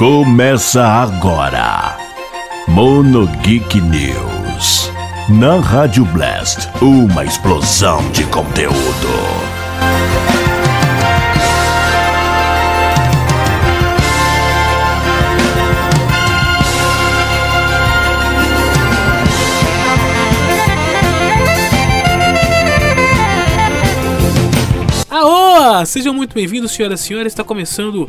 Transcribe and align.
Começa 0.00 0.82
agora. 0.82 1.94
Mono 2.68 3.26
Geek 3.42 3.82
News. 3.82 4.90
Na 5.28 5.60
Rádio 5.60 6.06
Blast, 6.06 6.70
uma 6.80 7.22
explosão 7.22 8.10
de 8.10 8.24
conteúdo. 8.24 8.78
Aô! 25.10 25.84
Sejam 25.84 26.14
muito 26.14 26.34
bem-vindos, 26.34 26.72
senhoras 26.72 27.00
e 27.00 27.04
senhores. 27.04 27.34
Está 27.34 27.44
começando 27.44 28.08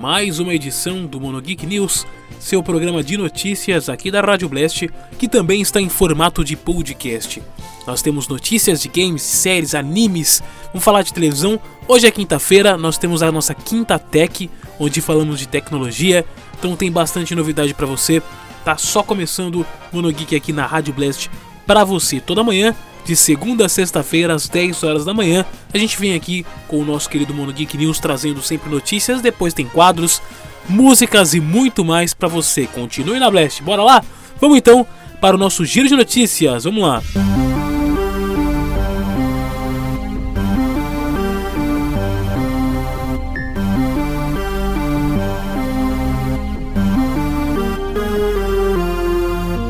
mais 0.00 0.38
uma 0.38 0.54
edição 0.54 1.04
do 1.04 1.20
Mono 1.20 1.38
Geek 1.42 1.66
News, 1.66 2.06
seu 2.38 2.62
programa 2.62 3.02
de 3.04 3.18
notícias 3.18 3.90
aqui 3.90 4.10
da 4.10 4.22
Rádio 4.22 4.48
Blast, 4.48 4.88
que 5.18 5.28
também 5.28 5.60
está 5.60 5.78
em 5.78 5.90
formato 5.90 6.42
de 6.42 6.56
podcast. 6.56 7.42
Nós 7.86 8.00
temos 8.00 8.26
notícias 8.26 8.80
de 8.80 8.88
games, 8.88 9.20
séries, 9.20 9.74
animes, 9.74 10.42
vamos 10.68 10.82
falar 10.82 11.02
de 11.02 11.12
televisão. 11.12 11.60
Hoje 11.86 12.06
é 12.06 12.10
quinta-feira, 12.10 12.78
nós 12.78 12.96
temos 12.96 13.22
a 13.22 13.30
nossa 13.30 13.54
Quinta 13.54 13.98
Tech, 13.98 14.48
onde 14.78 15.02
falamos 15.02 15.38
de 15.38 15.46
tecnologia, 15.46 16.24
então 16.58 16.74
tem 16.74 16.90
bastante 16.90 17.34
novidade 17.34 17.74
para 17.74 17.84
você. 17.84 18.22
Tá 18.64 18.78
só 18.78 19.02
começando 19.02 19.56
o 19.60 19.66
Mono 19.92 20.10
Geek 20.10 20.34
aqui 20.34 20.50
na 20.50 20.64
Rádio 20.64 20.94
Blast 20.94 21.30
para 21.66 21.84
você 21.84 22.20
toda 22.20 22.42
manhã 22.42 22.74
de 23.04 23.16
segunda 23.16 23.66
a 23.66 23.68
sexta-feira, 23.68 24.34
às 24.34 24.48
10 24.48 24.82
horas 24.82 25.04
da 25.04 25.14
manhã. 25.14 25.44
A 25.72 25.78
gente 25.78 25.98
vem 25.98 26.14
aqui 26.14 26.44
com 26.68 26.80
o 26.80 26.84
nosso 26.84 27.08
querido 27.08 27.34
Mono 27.34 27.52
Geek 27.52 27.76
News 27.76 27.98
trazendo 27.98 28.42
sempre 28.42 28.70
notícias, 28.70 29.20
depois 29.20 29.54
tem 29.54 29.66
quadros, 29.66 30.22
músicas 30.68 31.34
e 31.34 31.40
muito 31.40 31.84
mais 31.84 32.14
para 32.14 32.28
você. 32.28 32.66
Continue 32.66 33.18
na 33.18 33.30
Blast, 33.30 33.62
bora 33.62 33.82
lá? 33.82 34.04
Vamos 34.40 34.56
então 34.58 34.86
para 35.20 35.36
o 35.36 35.38
nosso 35.38 35.64
giro 35.64 35.88
de 35.88 35.94
notícias, 35.94 36.64
vamos 36.64 36.82
lá. 36.82 37.02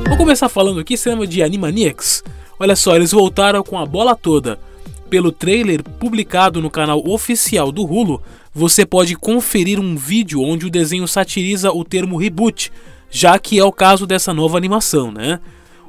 Vou 0.09 0.17
começar 0.17 0.49
falando 0.49 0.81
aqui, 0.81 0.97
cinema 0.97 1.27
de 1.27 1.43
Animaniacs. 1.43 2.23
Olha 2.63 2.77
só, 2.77 2.95
eles 2.95 3.13
voltaram 3.13 3.63
com 3.63 3.79
a 3.79 3.87
bola 3.87 4.15
toda. 4.15 4.61
Pelo 5.09 5.33
trailer 5.33 5.83
publicado 5.83 6.61
no 6.61 6.71
canal 6.71 7.03
oficial 7.09 7.73
do 7.73 7.87
Hulu, 7.87 8.23
você 8.53 8.85
pode 8.85 9.17
conferir 9.17 9.81
um 9.81 9.97
vídeo 9.97 10.43
onde 10.43 10.67
o 10.67 10.71
desenho 10.71 11.09
satiriza 11.09 11.73
o 11.73 11.83
termo 11.83 12.19
reboot, 12.19 12.71
já 13.11 13.39
que 13.39 13.59
é 13.59 13.65
o 13.65 13.73
caso 13.73 14.07
dessa 14.07 14.35
nova 14.35 14.59
animação, 14.59 15.11
né? 15.11 15.41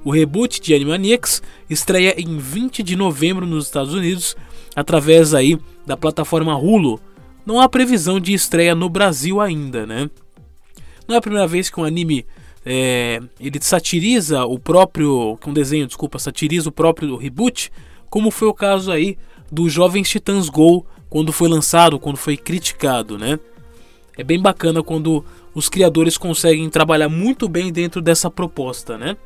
O 0.01 0.11
reboot 0.11 0.61
de 0.61 0.73
Animaniacs 0.73 1.43
estreia 1.69 2.15
em 2.17 2.37
20 2.37 2.81
de 2.81 2.95
novembro 2.95 3.45
nos 3.45 3.65
Estados 3.65 3.93
Unidos, 3.93 4.37
através 4.73 5.33
aí 5.33 5.59
da 5.85 5.97
plataforma 5.97 6.57
Hulu. 6.57 7.01
Não 7.45 7.59
há 7.59 7.67
previsão 7.67 8.17
de 8.17 8.31
estreia 8.31 8.73
no 8.73 8.87
Brasil 8.87 9.41
ainda, 9.41 9.85
né? 9.85 10.09
Não 11.05 11.15
é 11.15 11.17
a 11.17 11.21
primeira 11.21 11.45
vez 11.45 11.69
que 11.69 11.81
um 11.81 11.83
anime 11.83 12.25
é, 12.65 13.21
ele 13.39 13.59
satiriza 13.61 14.45
o 14.45 14.59
próprio, 14.59 15.37
um 15.45 15.53
desenho, 15.53 15.87
desculpa, 15.87 16.19
satiriza 16.19 16.69
o 16.69 16.71
próprio 16.71 17.15
reboot, 17.15 17.71
como 18.09 18.29
foi 18.29 18.47
o 18.47 18.53
caso 18.53 18.91
aí 18.91 19.17
do 19.51 19.69
Jovens 19.69 20.09
Titãs 20.09 20.49
Go 20.49 20.85
quando 21.09 21.33
foi 21.33 21.49
lançado, 21.49 21.99
quando 21.99 22.17
foi 22.17 22.37
criticado, 22.37 23.17
né? 23.17 23.39
É 24.17 24.23
bem 24.23 24.39
bacana 24.39 24.83
quando 24.83 25.25
os 25.53 25.67
criadores 25.67 26.17
conseguem 26.17 26.69
trabalhar 26.69 27.09
muito 27.09 27.49
bem 27.49 27.71
dentro 27.71 28.01
dessa 28.01 28.29
proposta, 28.29 28.97
né? 28.97 29.17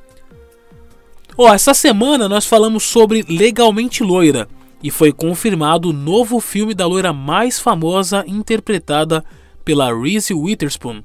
Ó, 1.38 1.49
oh, 1.49 1.53
essa 1.53 1.73
semana 1.73 2.30
nós 2.30 2.45
falamos 2.45 2.83
sobre 2.83 3.26
Legalmente 3.27 4.04
Loira 4.04 4.48
e 4.82 4.89
foi 4.89 5.11
confirmado 5.11 5.89
o 5.89 5.93
novo 5.93 6.39
filme 6.39 6.73
da 6.73 6.86
loira 6.86 7.11
mais 7.11 7.59
famosa 7.59 8.23
interpretada 8.27 9.23
pela 9.65 9.93
Reese 9.93 10.33
Witherspoon. 10.33 11.04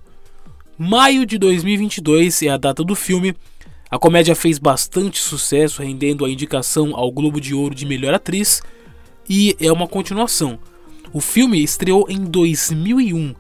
Maio 0.83 1.27
de 1.27 1.37
2022 1.37 2.41
é 2.45 2.49
a 2.49 2.57
data 2.57 2.83
do 2.83 2.95
filme. 2.95 3.37
A 3.91 3.99
comédia 3.99 4.35
fez 4.35 4.59
bastante 4.59 5.21
sucesso, 5.21 5.83
rendendo 5.83 6.25
a 6.25 6.31
indicação 6.31 6.97
ao 6.97 7.13
Globo 7.13 7.39
de 7.39 7.55
Ouro 7.55 7.75
de 7.75 7.85
Melhor 7.85 8.15
Atriz, 8.15 8.63
e 9.29 9.55
é 9.61 9.71
uma 9.71 9.87
continuação. 9.87 10.59
O 11.13 11.21
filme 11.21 11.63
estreou 11.63 12.07
em 12.09 12.25
2001, 12.25 13.35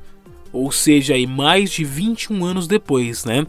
ou 0.52 0.70
seja, 0.70 1.14
aí 1.14 1.26
mais 1.26 1.70
de 1.70 1.82
21 1.82 2.44
anos 2.44 2.68
depois, 2.68 3.24
né? 3.24 3.46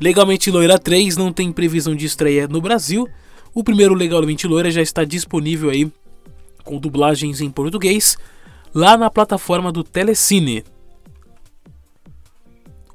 Legalmente 0.00 0.50
Loira 0.50 0.78
3 0.78 1.18
não 1.18 1.30
tem 1.30 1.52
previsão 1.52 1.94
de 1.94 2.06
estreia 2.06 2.48
no 2.48 2.62
Brasil. 2.62 3.06
O 3.52 3.62
primeiro 3.62 3.92
Legalmente 3.92 4.46
Loira 4.46 4.70
já 4.70 4.80
está 4.80 5.04
disponível 5.04 5.68
aí 5.68 5.92
com 6.64 6.78
dublagens 6.78 7.42
em 7.42 7.50
português 7.50 8.16
lá 8.74 8.96
na 8.96 9.10
plataforma 9.10 9.70
do 9.70 9.84
Telecine. 9.84 10.64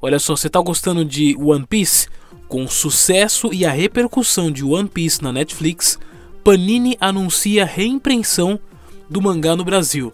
Olha 0.00 0.18
só, 0.18 0.36
você 0.36 0.46
está 0.46 0.60
gostando 0.60 1.04
de 1.04 1.36
One 1.38 1.66
Piece? 1.66 2.08
Com 2.48 2.64
o 2.64 2.68
sucesso 2.68 3.52
e 3.52 3.64
a 3.64 3.70
repercussão 3.70 4.50
de 4.50 4.64
One 4.64 4.88
Piece 4.88 5.22
na 5.22 5.32
Netflix, 5.32 5.98
Panini 6.44 6.96
anuncia 7.00 7.64
reimpressão 7.64 8.60
do 9.10 9.20
mangá 9.20 9.56
no 9.56 9.64
Brasil. 9.64 10.12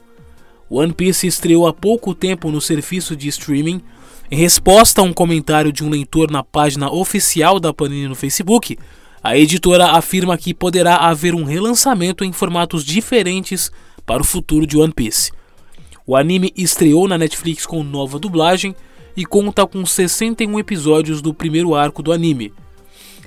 One 0.71 0.93
Piece 0.93 1.27
estreou 1.27 1.67
há 1.67 1.73
pouco 1.75 2.15
tempo 2.15 2.51
no 2.51 2.61
serviço 2.61 3.15
de 3.15 3.29
streaming. 3.29 3.83
Em 4.31 4.37
resposta 4.37 5.03
a 5.03 5.05
um 5.05 5.13
comentário 5.13 5.71
de 5.71 5.85
um 5.85 5.91
leitor 5.91 6.31
na 6.31 6.43
página 6.43 6.91
oficial 6.91 7.61
da 7.61 7.75
Panini 7.75 8.09
no 8.09 8.15
Facebook, 8.15 8.79
a 9.23 9.37
editora 9.37 9.91
afirma 9.91 10.39
que 10.39 10.55
poderá 10.55 10.97
haver 10.97 11.35
um 11.35 11.45
relançamento 11.45 12.25
em 12.25 12.33
formatos 12.33 12.85
diferentes 12.85 13.71
para 14.07 14.23
o 14.23 14.25
futuro 14.25 14.67
de 14.67 14.79
One 14.79 14.93
Piece. 14.93 15.33
O 16.07 16.17
anime 16.17 16.53
estreou 16.57 17.07
na 17.07 17.19
Netflix 17.19 17.67
com 17.67 17.83
nova 17.83 18.19
dublagem 18.19 18.75
e 19.17 19.25
conta 19.25 19.67
com 19.67 19.85
61 19.85 20.59
episódios 20.59 21.21
do 21.21 21.35
primeiro 21.35 21.75
arco 21.75 22.03
do 22.03 22.13
anime. 22.13 22.53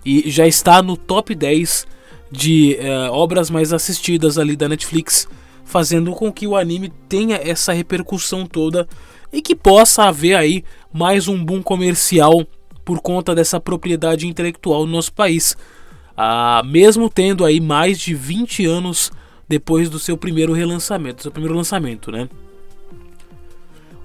E 0.05 0.29
já 0.29 0.47
está 0.47 0.81
no 0.81 0.95
top 0.95 1.33
10 1.33 1.87
de 2.31 2.75
é, 2.77 3.09
obras 3.09 3.49
mais 3.49 3.73
assistidas 3.73 4.37
ali 4.37 4.55
da 4.55 4.69
Netflix, 4.69 5.27
fazendo 5.63 6.11
com 6.13 6.31
que 6.31 6.47
o 6.47 6.55
anime 6.55 6.91
tenha 7.09 7.37
essa 7.37 7.73
repercussão 7.73 8.45
toda 8.45 8.87
e 9.31 9.41
que 9.41 9.55
possa 9.55 10.03
haver 10.03 10.35
aí 10.35 10.63
mais 10.93 11.27
um 11.27 11.43
boom 11.43 11.61
comercial 11.61 12.45
por 12.83 13.01
conta 13.01 13.33
dessa 13.33 13.59
propriedade 13.59 14.27
intelectual 14.27 14.85
no 14.85 14.91
nosso 14.91 15.11
país. 15.11 15.57
Ah, 16.15 16.61
mesmo 16.65 17.09
tendo 17.09 17.43
aí 17.43 17.59
mais 17.59 17.99
de 17.99 18.13
20 18.13 18.65
anos 18.65 19.11
depois 19.47 19.89
do 19.89 19.99
seu 19.99 20.15
primeiro 20.17 20.53
relançamento, 20.53 21.23
seu 21.23 21.31
primeiro 21.31 21.55
lançamento, 21.55 22.11
né? 22.11 22.29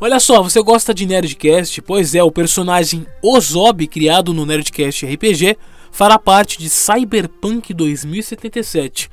Olha 0.02 0.18
só, 0.18 0.42
você 0.42 0.62
gosta 0.62 0.94
de 0.94 1.04
Nerdcast? 1.04 1.82
Pois 1.82 2.14
é, 2.14 2.22
o 2.22 2.30
personagem 2.30 3.06
Ozob, 3.22 3.86
criado 3.86 4.32
no 4.32 4.46
Nerdcast 4.46 5.04
RPG, 5.04 5.58
fará 5.92 6.18
parte 6.18 6.58
de 6.58 6.70
Cyberpunk 6.70 7.74
2077. 7.74 9.10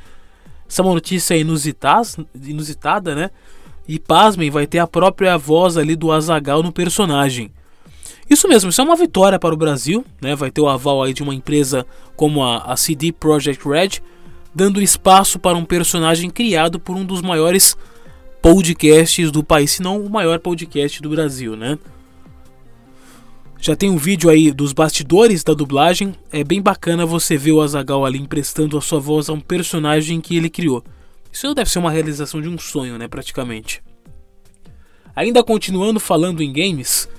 Essa 0.66 0.82
é 0.82 0.86
notícia 0.86 1.36
inusitada, 1.36 3.16
né? 3.16 3.32
E 3.86 4.00
pasmem, 4.00 4.50
vai 4.50 4.66
ter 4.66 4.80
a 4.80 4.88
própria 4.88 5.38
voz 5.38 5.76
ali 5.76 5.94
do 5.94 6.10
Azagal 6.10 6.64
no 6.64 6.72
personagem. 6.72 7.52
Isso 8.30 8.48
mesmo, 8.48 8.70
isso 8.70 8.80
é 8.80 8.84
uma 8.86 8.96
vitória 8.96 9.38
para 9.38 9.54
o 9.54 9.58
Brasil, 9.58 10.06
né? 10.22 10.38
Vai 10.38 10.52
ter 10.52 10.62
o 10.62 10.70
aval 10.70 11.04
aí 11.04 11.14
de 11.14 11.22
uma 11.22 11.36
empresa 11.36 11.86
como 12.16 12.42
a, 12.42 12.60
a 12.60 12.78
CD 12.78 13.12
Projekt 13.12 13.68
Red, 13.68 14.02
dando 14.56 14.82
espaço 14.82 15.38
para 15.38 15.58
um 15.58 15.66
personagem 15.66 16.30
criado 16.30 16.80
por 16.80 16.96
um 16.96 17.04
dos 17.04 17.22
maiores 17.22 17.76
podcasts 18.42 19.32
do 19.32 19.44
país, 19.44 19.72
se 19.72 19.82
não 19.82 20.00
o 20.00 20.10
maior 20.10 20.40
podcast 20.40 21.02
do 21.02 21.10
Brasil, 21.10 21.56
né? 21.56 21.78
Já 23.60 23.76
tem 23.76 23.90
um 23.90 23.98
vídeo 23.98 24.30
aí 24.30 24.52
dos 24.52 24.72
bastidores 24.72 25.44
da 25.44 25.54
dublagem. 25.54 26.14
É 26.32 26.44
bem 26.44 26.62
bacana 26.62 27.06
você 27.06 27.36
ver 27.36 27.54
o 27.54 27.62
Azagal 27.62 28.06
ali 28.06 28.20
emprestando 28.20 28.78
a 28.78 28.82
sua 28.82 29.00
voz 29.00 29.30
a 29.30 29.34
um 29.34 29.40
personagem 29.40 30.22
que 30.22 30.38
ele 30.38 30.50
criou. 30.50 30.84
Isso 31.32 31.54
deve 31.54 31.70
ser 31.70 31.80
uma 31.80 31.92
realização 31.92 32.42
de 32.42 32.48
um 32.48 32.58
sonho, 32.58 32.98
né, 32.98 33.08
praticamente. 33.08 33.82
Ainda 35.16 35.44
continuando 35.44 36.00
falando 36.00 36.44
em 36.44 36.54
games, 36.54 37.10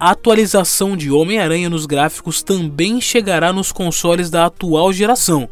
a 0.00 0.10
atualização 0.12 0.96
de 0.96 1.10
Homem-Aranha 1.10 1.68
nos 1.68 1.84
gráficos 1.84 2.42
também 2.42 3.00
chegará 3.00 3.52
nos 3.52 3.70
consoles 3.70 4.30
da 4.30 4.46
atual 4.46 4.92
geração. 4.92 5.48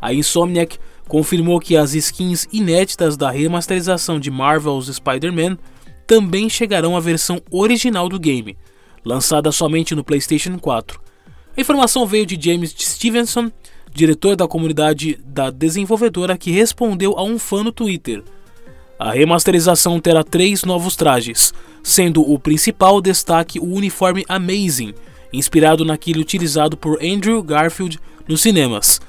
A 0.00 0.12
Insomniac 0.12 0.78
confirmou 1.08 1.58
que 1.58 1.76
as 1.76 1.94
skins 1.94 2.46
inéditas 2.52 3.16
da 3.16 3.30
remasterização 3.30 4.20
de 4.20 4.30
Marvel's 4.30 4.86
Spider-Man 4.94 5.58
também 6.06 6.48
chegarão 6.48 6.96
à 6.96 7.00
versão 7.00 7.40
original 7.50 8.08
do 8.08 8.18
game, 8.18 8.56
lançada 9.04 9.50
somente 9.50 9.94
no 9.94 10.04
PlayStation 10.04 10.58
4. 10.58 11.00
A 11.56 11.60
informação 11.60 12.06
veio 12.06 12.24
de 12.24 12.38
James 12.40 12.74
Stevenson, 12.78 13.50
diretor 13.92 14.36
da 14.36 14.46
comunidade 14.46 15.18
da 15.24 15.50
desenvolvedora, 15.50 16.38
que 16.38 16.50
respondeu 16.50 17.18
a 17.18 17.24
um 17.24 17.38
fã 17.38 17.64
no 17.64 17.72
Twitter. 17.72 18.22
A 18.98 19.12
remasterização 19.12 19.98
terá 20.00 20.22
três 20.22 20.64
novos 20.64 20.94
trajes, 20.94 21.54
sendo 21.82 22.20
o 22.20 22.38
principal 22.38 23.00
destaque 23.00 23.58
o 23.58 23.74
uniforme 23.74 24.24
Amazing, 24.28 24.94
inspirado 25.32 25.84
naquele 25.84 26.20
utilizado 26.20 26.76
por 26.76 27.02
Andrew 27.02 27.42
Garfield 27.42 27.98
nos 28.26 28.40
cinemas. 28.40 29.00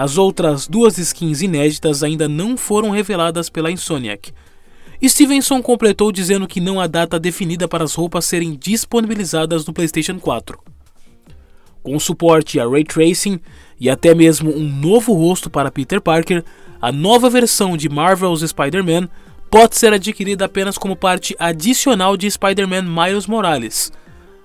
As 0.00 0.16
outras 0.16 0.68
duas 0.68 0.96
skins 0.96 1.42
inéditas 1.42 2.04
ainda 2.04 2.28
não 2.28 2.56
foram 2.56 2.90
reveladas 2.90 3.50
pela 3.50 3.68
Insomniac. 3.68 4.32
Stevenson 5.04 5.60
completou 5.60 6.12
dizendo 6.12 6.46
que 6.46 6.60
não 6.60 6.80
há 6.80 6.86
data 6.86 7.18
definida 7.18 7.66
para 7.66 7.82
as 7.82 7.94
roupas 7.94 8.24
serem 8.24 8.54
disponibilizadas 8.54 9.66
no 9.66 9.72
PlayStation 9.72 10.20
4. 10.20 10.56
Com 11.82 11.98
suporte 11.98 12.60
a 12.60 12.68
ray 12.68 12.84
tracing 12.84 13.40
e 13.80 13.90
até 13.90 14.14
mesmo 14.14 14.56
um 14.56 14.72
novo 14.72 15.12
rosto 15.14 15.50
para 15.50 15.68
Peter 15.68 16.00
Parker, 16.00 16.44
a 16.80 16.92
nova 16.92 17.28
versão 17.28 17.76
de 17.76 17.88
Marvel's 17.88 18.48
Spider-Man 18.48 19.08
pode 19.50 19.76
ser 19.76 19.92
adquirida 19.92 20.44
apenas 20.44 20.78
como 20.78 20.94
parte 20.94 21.34
adicional 21.40 22.16
de 22.16 22.30
Spider-Man 22.30 22.82
Miles 22.82 23.26
Morales. 23.26 23.90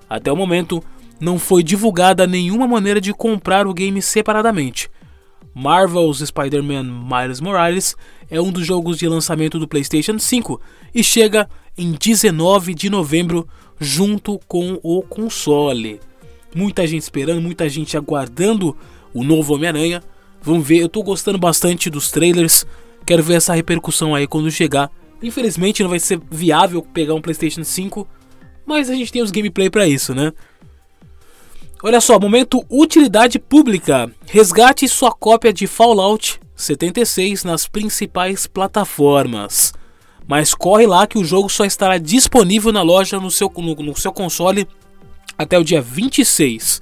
Até 0.10 0.32
o 0.32 0.36
momento, 0.36 0.84
não 1.20 1.38
foi 1.38 1.62
divulgada 1.62 2.26
nenhuma 2.26 2.68
maneira 2.68 3.00
de 3.00 3.14
comprar 3.14 3.68
o 3.68 3.74
game 3.76 4.02
separadamente. 4.02 4.90
Marvel's 5.54 6.20
Spider-Man 6.20 6.84
Miles 6.84 7.40
Morales 7.40 7.96
é 8.30 8.42
um 8.42 8.52
dos 8.52 8.66
jogos 8.66 8.98
de 8.98 9.08
lançamento 9.08 9.60
do 9.60 9.68
PlayStation 9.68 10.18
5 10.18 10.60
e 10.94 11.04
chega 11.04 11.48
em 11.78 11.92
19 11.92 12.74
de 12.74 12.90
novembro 12.90 13.48
junto 13.80 14.40
com 14.48 14.80
o 14.82 15.02
console. 15.04 16.00
Muita 16.56 16.86
gente 16.86 17.04
esperando, 17.04 17.42
muita 17.42 17.68
gente 17.68 17.98
aguardando 17.98 18.76
o 19.14 19.24
novo 19.24 19.54
Homem-Aranha. 19.56 20.04
Vamos 20.42 20.66
ver, 20.68 20.78
eu 20.78 20.90
tô 20.90 21.02
gostando 21.04 21.38
bastante 21.38 21.90
dos 21.90 22.12
trailers. 22.12 22.66
Quero 23.06 23.24
ver 23.24 23.36
essa 23.36 23.54
repercussão 23.54 24.14
aí 24.14 24.28
quando 24.28 24.50
chegar. 24.52 24.92
Infelizmente 25.22 25.82
não 25.82 25.90
vai 25.90 26.00
ser 26.00 26.20
viável 26.30 26.82
pegar 26.82 27.14
um 27.14 27.22
PlayStation 27.22 27.64
5, 27.64 28.08
mas 28.66 28.90
a 28.90 28.96
gente 28.96 29.12
tem 29.12 29.22
os 29.22 29.32
gameplay 29.32 29.70
para 29.70 29.88
isso, 29.88 30.14
né? 30.14 30.34
Olha 31.86 32.00
só, 32.00 32.18
momento 32.18 32.66
utilidade 32.70 33.38
pública. 33.38 34.10
Resgate 34.26 34.88
sua 34.88 35.12
cópia 35.12 35.52
de 35.52 35.68
Fallout 35.68 36.40
76 36.56 37.44
nas 37.44 37.68
principais 37.68 38.48
plataformas. 38.48 39.74
Mas 40.26 40.54
corre 40.54 40.88
lá 40.88 41.06
que 41.06 41.18
o 41.18 41.26
jogo 41.26 41.50
só 41.50 41.66
estará 41.66 41.98
disponível 41.98 42.72
na 42.72 42.82
loja 42.82 43.20
no 43.20 43.30
seu, 43.30 43.52
no, 43.58 43.76
no 43.76 43.98
seu 43.98 44.14
console 44.14 44.66
até 45.38 45.60
o 45.60 45.64
dia 45.64 45.82
26. 45.82 46.82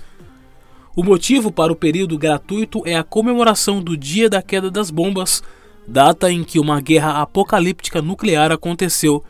O 0.95 1.03
motivo 1.03 1.51
para 1.51 1.73
o 1.73 1.75
período 1.75 2.15
gratuito 2.15 2.83
é 2.85 2.95
a 2.95 3.03
comemoração 3.03 3.81
do 3.81 3.97
Dia 3.97 4.29
da 4.29 4.43
Queda 4.43 4.69
das 4.69 4.91
Bombas, 4.91 5.41
data 5.87 6.31
em 6.31 6.43
que 6.43 6.59
uma 6.59 6.79
guerra 6.79 7.23
apocalíptica 7.23 8.03
nuclear 8.03 8.51
aconteceu 8.51 9.23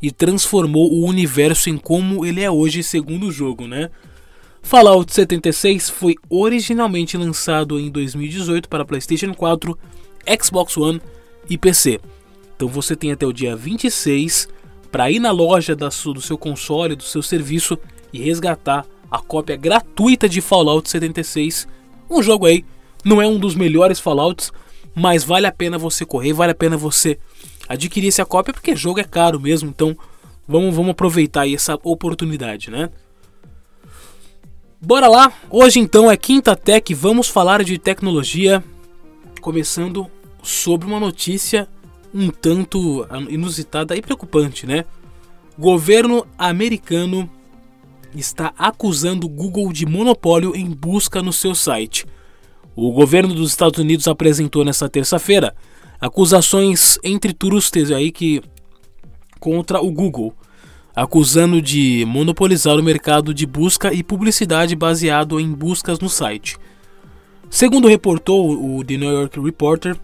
e 0.00 0.10
transformou 0.10 0.90
o 0.90 1.04
universo 1.04 1.68
em 1.68 1.76
como 1.76 2.24
ele 2.24 2.40
é 2.40 2.50
hoje, 2.50 2.82
segundo 2.82 3.26
o 3.26 3.32
jogo, 3.32 3.66
né? 3.66 3.90
Fallout 4.62 5.12
76 5.12 5.90
foi 5.90 6.14
originalmente 6.28 7.16
lançado 7.16 7.78
em 7.78 7.90
2018 7.90 8.68
para 8.68 8.84
PlayStation 8.84 9.34
4, 9.34 9.76
Xbox 10.42 10.76
One 10.76 11.00
e 11.48 11.58
PC. 11.58 12.00
Então 12.54 12.68
você 12.68 12.94
tem 12.94 13.10
até 13.10 13.26
o 13.26 13.32
dia 13.32 13.56
26 13.56 14.48
para 14.92 15.10
ir 15.10 15.18
na 15.18 15.30
loja 15.30 15.74
da 15.74 15.88
do 15.88 16.20
seu 16.20 16.36
console, 16.38 16.94
do 16.94 17.02
seu 17.02 17.22
serviço 17.22 17.78
e 18.12 18.20
resgatar 18.20 18.86
a 19.10 19.18
cópia 19.18 19.56
gratuita 19.56 20.28
de 20.28 20.40
Fallout 20.40 20.88
76. 20.88 21.66
Um 22.08 22.22
jogo 22.22 22.46
aí, 22.46 22.64
não 23.04 23.20
é 23.20 23.26
um 23.26 23.38
dos 23.38 23.54
melhores 23.54 23.98
Fallouts, 23.98 24.52
mas 24.94 25.24
vale 25.24 25.46
a 25.46 25.52
pena 25.52 25.78
você 25.78 26.04
correr, 26.04 26.32
vale 26.32 26.52
a 26.52 26.54
pena 26.54 26.76
você 26.76 27.18
adquirir 27.68 28.08
essa 28.08 28.24
cópia 28.24 28.52
porque 28.52 28.76
jogo 28.76 29.00
é 29.00 29.04
caro 29.04 29.40
mesmo, 29.40 29.68
então 29.68 29.96
vamos, 30.46 30.74
vamos 30.74 30.90
aproveitar 30.90 31.48
essa 31.48 31.78
oportunidade, 31.82 32.70
né? 32.70 32.90
Bora 34.82 35.08
lá! 35.08 35.30
Hoje 35.50 35.78
então 35.78 36.10
é 36.10 36.16
Quinta 36.16 36.56
Tech, 36.56 36.94
vamos 36.94 37.28
falar 37.28 37.62
de 37.62 37.76
tecnologia, 37.76 38.64
começando 39.38 40.10
sobre 40.42 40.86
uma 40.86 40.98
notícia 40.98 41.68
um 42.14 42.30
tanto 42.30 43.06
inusitada 43.28 43.94
e 43.94 44.00
preocupante, 44.00 44.66
né? 44.66 44.86
Governo 45.58 46.26
americano 46.38 47.28
está 48.14 48.54
acusando 48.56 49.26
o 49.26 49.30
Google 49.30 49.70
de 49.70 49.84
monopólio 49.84 50.56
em 50.56 50.70
busca 50.70 51.22
no 51.22 51.32
seu 51.32 51.54
site. 51.54 52.06
O 52.74 52.90
governo 52.90 53.34
dos 53.34 53.50
Estados 53.50 53.78
Unidos 53.78 54.08
apresentou 54.08 54.64
nesta 54.64 54.88
terça-feira 54.88 55.54
acusações 56.00 56.98
entre 57.04 57.34
trustes 57.34 57.90
aí 57.90 58.10
que 58.10 58.40
contra 59.38 59.82
o 59.82 59.92
Google 59.92 60.34
acusando 60.94 61.62
de 61.62 62.04
monopolizar 62.06 62.76
o 62.78 62.82
mercado 62.82 63.32
de 63.32 63.46
busca 63.46 63.92
e 63.92 64.02
publicidade 64.02 64.74
baseado 64.74 65.38
em 65.38 65.50
buscas 65.52 65.98
no 65.98 66.08
site. 66.08 66.56
Segundo 67.48 67.88
reportou 67.88 68.78
o 68.78 68.84
The 68.84 68.96
New 68.96 69.10
York 69.10 69.40
Reporter, 69.40 69.96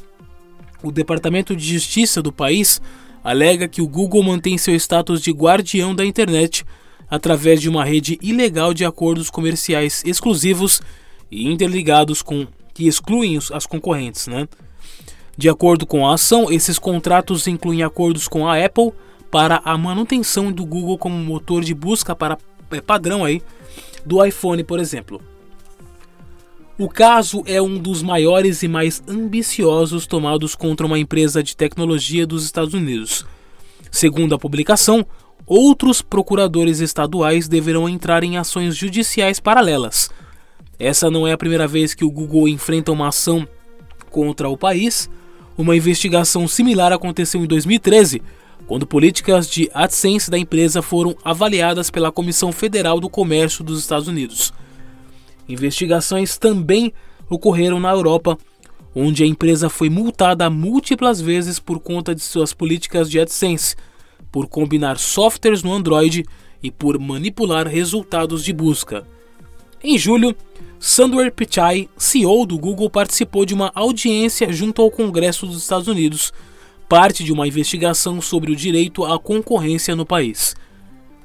o 0.83 0.91
Departamento 0.91 1.55
de 1.55 1.65
Justiça 1.75 2.23
do 2.23 2.33
país 2.33 2.81
alega 3.23 3.69
que 3.69 3.83
o 3.83 3.89
Google 3.89 4.23
mantém 4.23 4.57
seu 4.57 4.75
status 4.75 5.21
de 5.21 5.33
guardião 5.33 5.95
da 5.95 6.05
internet 6.05 6.65
através 7.09 7.61
de 7.61 7.69
uma 7.69 7.85
rede 7.85 8.19
ilegal 8.23 8.73
de 8.75 8.85
acordos 8.85 9.31
comerciais 9.31 10.03
exclusivos 10.05 10.81
e 11.31 11.49
interligados 11.49 12.23
com 12.23 12.47
que 12.73 12.87
excluem 12.87 13.39
as 13.53 13.67
concorrentes, 13.67 14.27
né? 14.27 14.47
De 15.37 15.49
acordo 15.49 15.87
com 15.87 16.07
a 16.07 16.15
ação, 16.15 16.51
esses 16.51 16.79
contratos 16.79 17.47
incluem 17.47 17.83
acordos 17.83 18.27
com 18.27 18.49
a 18.49 18.65
Apple, 18.65 18.93
para 19.37 19.61
a 19.67 19.77
manutenção 19.77 20.51
do 20.51 20.65
Google 20.65 20.97
como 20.97 21.15
motor 21.15 21.63
de 21.63 21.75
busca 21.75 22.17
para 22.17 22.39
é, 22.71 22.81
padrão 22.81 23.23
aí 23.23 23.43
do 24.03 24.25
iPhone, 24.25 24.65
por 24.65 24.81
exemplo. 24.81 25.21
O 26.79 26.89
caso 26.89 27.43
é 27.45 27.61
um 27.61 27.77
dos 27.77 28.03
maiores 28.03 28.63
e 28.63 28.69
mais 28.69 29.03
ambiciosos 29.07 30.07
tomados 30.07 30.55
contra 30.55 30.87
uma 30.87 30.99
empresa 30.99 31.43
de 31.43 31.55
tecnologia 31.55 32.27
dos 32.27 32.47
Estados 32.47 32.73
Unidos. 32.73 33.27
Segundo 33.91 34.35
a 34.35 34.39
publicação, 34.39 35.05
outros 35.47 36.01
procuradores 36.01 36.81
estaduais 36.81 37.47
deverão 37.47 37.87
entrar 37.87 38.25
em 38.25 38.39
ações 38.39 38.75
judiciais 38.75 39.39
paralelas. 39.39 40.09
Essa 40.79 41.11
não 41.11 41.27
é 41.27 41.33
a 41.33 41.39
primeira 41.39 41.69
vez 41.69 41.93
que 41.93 42.07
o 42.07 42.11
Google 42.11 42.49
enfrenta 42.49 42.91
uma 42.91 43.09
ação 43.09 43.47
contra 44.11 44.49
o 44.49 44.57
país. 44.57 45.11
Uma 45.59 45.77
investigação 45.77 46.49
similar 46.49 46.91
aconteceu 46.91 47.45
em 47.45 47.47
2013 47.47 48.23
quando 48.67 48.87
políticas 48.87 49.49
de 49.49 49.71
AdSense 49.73 50.31
da 50.31 50.39
empresa 50.39 50.83
foram 50.83 51.17
avaliadas 51.25 51.91
pela 51.91 52.13
Comissão 52.13 52.51
Federal 52.53 52.99
do 52.99 53.09
Comércio 53.09 53.63
dos 53.63 53.79
Estados 53.79 54.09
Unidos. 54.09 54.53
Investigações 55.49 56.37
também 56.37 56.93
ocorreram 57.31 57.79
na 57.79 57.91
Europa, 57.91 58.37
onde 58.95 59.23
a 59.23 59.27
empresa 59.27 59.69
foi 59.69 59.89
multada 59.89 60.51
múltiplas 60.51 61.21
vezes 61.21 61.59
por 61.59 61.79
conta 61.79 62.15
de 62.15 62.23
suas 62.23 62.53
políticas 62.53 63.11
de 63.11 63.21
AdSense, 63.21 63.77
por 64.33 64.49
combinar 64.49 64.99
softwares 64.99 65.63
no 65.63 65.73
Android 65.73 66.25
e 66.63 66.71
por 66.71 66.99
manipular 66.99 67.67
resultados 67.69 68.45
de 68.45 68.53
busca. 68.53 69.07
Em 69.83 69.97
julho, 69.97 70.35
Sundar 70.81 71.31
Pichai, 71.33 71.89
CEO 71.97 72.45
do 72.45 72.59
Google, 72.59 72.91
participou 72.91 73.47
de 73.47 73.55
uma 73.55 73.71
audiência 73.75 74.53
junto 74.53 74.83
ao 74.83 74.91
Congresso 74.91 75.47
dos 75.47 75.63
Estados 75.63 75.87
Unidos 75.89 76.33
parte 76.89 77.25
de 77.25 77.33
uma 77.33 77.47
investigação 77.47 78.21
sobre 78.21 78.53
o 78.53 78.57
direito 78.57 79.05
à 79.05 79.19
concorrência 79.19 79.97
no 79.97 80.07
país. 80.07 80.55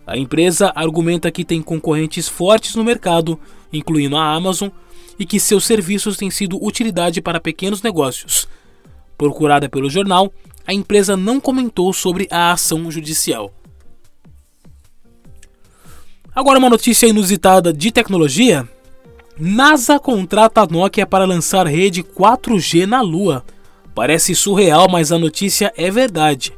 A 0.05 0.17
empresa 0.17 0.71
argumenta 0.75 1.31
que 1.31 1.45
tem 1.45 1.61
concorrentes 1.61 2.27
fortes 2.27 2.75
no 2.75 2.83
mercado, 2.83 3.39
incluindo 3.71 4.17
a 4.17 4.33
Amazon, 4.33 4.69
e 5.17 5.25
que 5.25 5.39
seus 5.39 5.65
serviços 5.65 6.17
têm 6.17 6.31
sido 6.31 6.63
utilidade 6.63 7.21
para 7.21 7.39
pequenos 7.39 7.81
negócios. 7.81 8.47
Procurada 9.17 9.69
pelo 9.69 9.89
jornal, 9.89 10.33
a 10.65 10.73
empresa 10.73 11.15
não 11.15 11.39
comentou 11.39 11.93
sobre 11.93 12.27
a 12.31 12.51
ação 12.51 12.89
judicial. 12.89 13.53
Agora, 16.33 16.57
uma 16.57 16.69
notícia 16.69 17.07
inusitada 17.07 17.71
de 17.71 17.91
tecnologia: 17.91 18.67
NASA 19.37 19.99
contrata 19.99 20.61
a 20.61 20.65
Nokia 20.65 21.05
para 21.05 21.25
lançar 21.25 21.67
rede 21.67 22.03
4G 22.03 22.85
na 22.85 23.01
Lua. 23.01 23.45
Parece 23.93 24.33
surreal, 24.33 24.87
mas 24.89 25.11
a 25.11 25.19
notícia 25.19 25.73
é 25.75 25.91
verdade. 25.91 26.53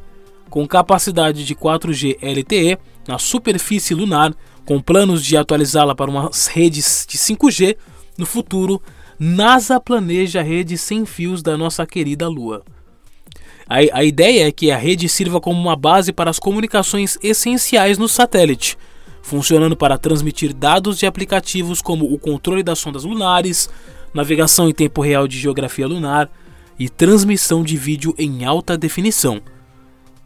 Com 0.49 0.67
capacidade 0.67 1.45
de 1.45 1.55
4G 1.55 2.17
LTE 2.21 2.77
na 3.07 3.17
superfície 3.17 3.95
lunar, 3.95 4.33
com 4.65 4.79
planos 4.79 5.25
de 5.25 5.35
atualizá-la 5.35 5.95
para 5.95 6.11
umas 6.11 6.47
redes 6.47 7.05
de 7.09 7.17
5G 7.17 7.75
no 8.17 8.25
futuro, 8.25 8.81
NASA 9.19 9.79
planeja 9.79 10.39
a 10.39 10.43
rede 10.43 10.77
sem 10.77 11.05
fios 11.05 11.41
da 11.41 11.57
nossa 11.57 11.85
querida 11.85 12.27
Lua. 12.27 12.63
A, 13.67 13.77
a 13.99 14.03
ideia 14.03 14.47
é 14.47 14.51
que 14.51 14.71
a 14.71 14.77
rede 14.77 15.09
sirva 15.09 15.39
como 15.41 15.59
uma 15.59 15.75
base 15.75 16.13
para 16.13 16.29
as 16.29 16.39
comunicações 16.39 17.17
essenciais 17.23 17.97
no 17.97 18.07
satélite, 18.07 18.77
funcionando 19.21 19.75
para 19.75 19.97
transmitir 19.97 20.53
dados 20.53 20.99
de 20.99 21.05
aplicativos 21.05 21.81
como 21.81 22.13
o 22.13 22.19
controle 22.19 22.61
das 22.61 22.79
sondas 22.79 23.03
lunares, 23.03 23.69
navegação 24.13 24.69
em 24.69 24.73
tempo 24.73 25.01
real 25.01 25.27
de 25.27 25.39
geografia 25.39 25.87
lunar, 25.87 26.29
e 26.77 26.89
transmissão 26.89 27.63
de 27.63 27.77
vídeo 27.77 28.13
em 28.17 28.45
alta 28.45 28.77
definição. 28.77 29.41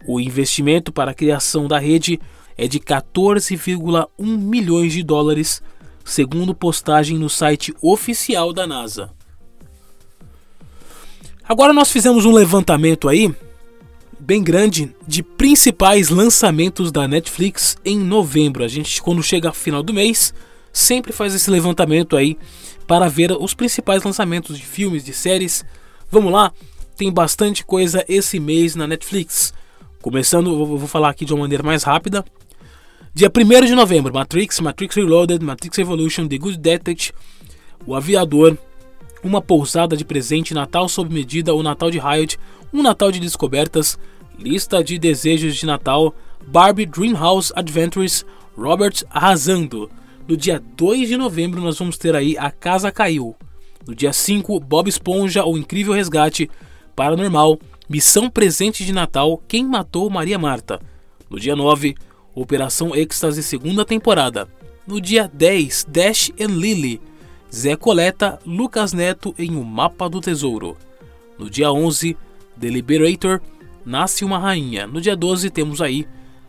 O 0.05 0.19
investimento 0.19 0.91
para 0.91 1.11
a 1.11 1.13
criação 1.13 1.67
da 1.67 1.79
rede 1.79 2.19
é 2.57 2.67
de 2.67 2.79
14,1 2.79 4.07
milhões 4.19 4.93
de 4.93 5.03
dólares, 5.03 5.61
segundo 6.03 6.55
postagem 6.55 7.17
no 7.17 7.29
site 7.29 7.73
oficial 7.81 8.53
da 8.53 8.65
NASA. 8.65 9.11
Agora 11.47 11.71
nós 11.71 11.91
fizemos 11.91 12.25
um 12.25 12.33
levantamento 12.33 13.07
aí 13.07 13.33
bem 14.19 14.43
grande 14.43 14.93
de 15.07 15.23
principais 15.23 16.09
lançamentos 16.09 16.91
da 16.91 17.07
Netflix 17.07 17.77
em 17.85 17.99
novembro. 17.99 18.63
A 18.63 18.67
gente 18.67 19.01
quando 19.01 19.23
chega 19.23 19.47
ao 19.47 19.53
final 19.53 19.81
do 19.81 19.93
mês 19.93 20.33
sempre 20.73 21.13
faz 21.13 21.33
esse 21.33 21.49
levantamento 21.49 22.15
aí 22.17 22.37
para 22.85 23.07
ver 23.07 23.31
os 23.31 23.53
principais 23.53 24.03
lançamentos 24.03 24.57
de 24.57 24.65
filmes, 24.65 25.03
de 25.03 25.13
séries. 25.13 25.65
Vamos 26.09 26.31
lá, 26.31 26.53
tem 26.95 27.11
bastante 27.11 27.65
coisa 27.65 28.05
esse 28.07 28.39
mês 28.39 28.75
na 28.75 28.87
Netflix. 28.87 29.53
Começando, 30.01 30.49
eu 30.49 30.65
vou 30.65 30.87
falar 30.87 31.09
aqui 31.09 31.25
de 31.25 31.33
uma 31.33 31.41
maneira 31.41 31.61
mais 31.61 31.83
rápida. 31.83 32.23
Dia 33.13 33.29
1 33.29 33.65
de 33.65 33.75
novembro, 33.75 34.13
Matrix, 34.13 34.61
Matrix 34.61 34.95
Reloaded, 34.95 35.43
Matrix 35.43 35.77
Evolution, 35.79 36.25
The 36.25 36.37
Good 36.37 36.59
Detective, 36.59 37.11
O 37.85 37.93
Aviador, 37.93 38.57
Uma 39.21 39.41
Pousada 39.41 39.97
de 39.97 40.05
Presente, 40.05 40.53
Natal 40.53 40.87
sob 40.87 41.13
medida, 41.13 41.53
O 41.53 41.61
Natal 41.61 41.91
de 41.91 41.99
Riot, 41.99 42.39
Um 42.73 42.81
Natal 42.81 43.11
de 43.11 43.19
Descobertas, 43.19 43.99
Lista 44.39 44.81
de 44.81 44.97
Desejos 44.97 45.57
de 45.57 45.65
Natal, 45.65 46.15
Barbie 46.47 46.85
Dreamhouse 46.85 47.51
Adventures, 47.53 48.25
Robert 48.57 49.03
Arrasando. 49.09 49.91
No 50.25 50.37
dia 50.37 50.63
2 50.77 51.09
de 51.09 51.17
novembro 51.17 51.59
nós 51.59 51.77
vamos 51.77 51.97
ter 51.97 52.15
aí 52.15 52.37
A 52.37 52.49
Casa 52.49 52.93
Caiu. 52.93 53.35
No 53.87 53.95
dia 53.95 54.11
5, 54.11 54.59
Bob 54.59 54.89
Esponja, 54.89 55.45
O 55.45 55.57
Incrível 55.57 55.93
Resgate, 55.93 56.49
Paranormal, 56.93 57.57
Missão 57.87 58.29
Presente 58.29 58.83
de 58.83 58.91
Natal, 58.91 59.41
Quem 59.47 59.65
Matou 59.65 60.09
Maria 60.09 60.37
Marta. 60.37 60.81
No 61.29 61.39
dia 61.39 61.55
9, 61.55 61.95
Operação 62.35 62.93
Êxtase 62.93 63.41
segunda 63.41 63.85
temporada. 63.85 64.49
No 64.85 64.99
dia 64.99 65.31
10, 65.33 65.87
Dash 65.87 66.31
and 66.37 66.57
Lily, 66.57 66.99
Zé 67.53 67.77
Coleta, 67.77 68.37
Lucas 68.45 68.91
Neto 68.91 69.33
em 69.39 69.55
O 69.55 69.63
Mapa 69.63 70.09
do 70.09 70.19
Tesouro. 70.19 70.75
No 71.39 71.49
dia 71.49 71.71
11, 71.71 72.17
The 72.59 72.67
Liberator, 72.67 73.39
Nasce 73.85 74.25
uma 74.25 74.37
Rainha. 74.37 74.85
No 74.85 74.99
dia 74.99 75.15
12 75.15 75.49
temos 75.49 75.81
aí 75.81 76.05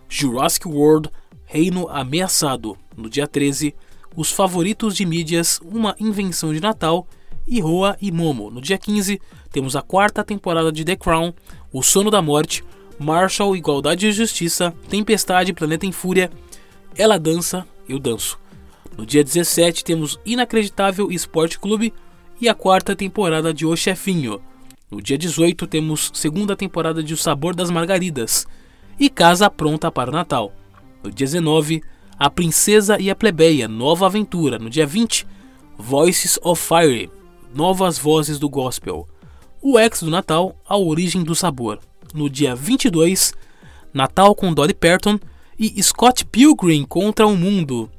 Jurassic 0.08 0.66
World, 0.66 1.08
Reino 1.44 1.88
Ameaçado. 1.88 2.76
No 2.96 3.08
dia 3.08 3.28
13, 3.28 3.76
Os 4.16 4.32
Favoritos 4.32 4.96
de 4.96 5.06
Mídias, 5.06 5.60
Uma 5.64 5.94
Invenção 6.00 6.52
de 6.52 6.60
Natal 6.60 7.06
Roa 7.60 7.96
e 8.00 8.12
Momo. 8.12 8.50
No 8.50 8.60
dia 8.60 8.76
15, 8.76 9.20
temos 9.50 9.74
a 9.74 9.82
quarta 9.82 10.22
temporada 10.22 10.70
de 10.70 10.84
The 10.84 10.96
Crown, 10.96 11.32
O 11.72 11.82
Sono 11.82 12.10
da 12.10 12.20
Morte, 12.20 12.62
Marshall, 12.98 13.56
Igualdade 13.56 14.06
e 14.06 14.12
Justiça, 14.12 14.74
Tempestade, 14.88 15.52
Planeta 15.52 15.86
em 15.86 15.92
Fúria, 15.92 16.30
Ela 16.96 17.18
Dança, 17.18 17.66
Eu 17.88 17.98
Danço. 17.98 18.38
No 18.96 19.06
dia 19.06 19.24
17 19.24 19.84
temos 19.84 20.18
Inacreditável 20.26 21.10
Esporte 21.10 21.58
Clube 21.58 21.94
e 22.40 22.48
a 22.48 22.54
quarta 22.54 22.94
temporada 22.94 23.54
de 23.54 23.64
O 23.64 23.76
Chefinho. 23.76 24.40
No 24.90 25.00
dia 25.00 25.16
18 25.16 25.66
temos 25.66 26.10
segunda 26.14 26.56
temporada 26.56 27.02
de 27.02 27.14
O 27.14 27.16
Sabor 27.16 27.54
das 27.54 27.70
Margaridas 27.70 28.46
e 28.98 29.08
Casa 29.08 29.48
Pronta 29.48 29.90
para 29.90 30.10
o 30.10 30.12
Natal. 30.12 30.52
No 31.02 31.10
dia 31.10 31.26
19, 31.26 31.82
A 32.18 32.28
Princesa 32.28 33.00
e 33.00 33.10
a 33.10 33.14
Plebeia, 33.14 33.68
Nova 33.68 34.06
Aventura. 34.06 34.58
No 34.58 34.68
dia 34.68 34.86
20, 34.86 35.26
Voices 35.76 36.38
of 36.42 36.60
Fire, 36.60 37.08
Novas 37.54 37.98
Vozes 37.98 38.38
do 38.38 38.48
Gospel. 38.48 39.08
O 39.60 39.78
Ex 39.78 40.02
do 40.02 40.10
Natal, 40.10 40.56
A 40.68 40.76
Origem 40.76 41.22
do 41.22 41.34
Sabor 41.34 41.80
no 42.14 42.28
dia 42.28 42.54
22, 42.54 43.34
Natal 43.92 44.34
com 44.34 44.52
Dolly 44.52 44.74
Parton 44.74 45.18
e 45.58 45.82
Scott 45.82 46.24
Pilgrim 46.24 46.84
contra 46.84 47.26
o 47.26 47.36
Mundo. 47.36 47.90